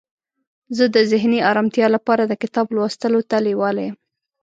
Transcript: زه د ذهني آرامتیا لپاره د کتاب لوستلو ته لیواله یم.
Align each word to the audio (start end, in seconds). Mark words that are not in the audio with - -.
زه 0.77 0.85
د 0.95 0.97
ذهني 1.11 1.39
آرامتیا 1.51 1.87
لپاره 1.95 2.23
د 2.25 2.33
کتاب 2.41 2.67
لوستلو 2.75 3.19
ته 3.29 3.37
لیواله 3.45 3.81
یم. 3.87 3.95